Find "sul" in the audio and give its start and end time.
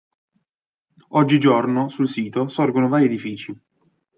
1.87-2.09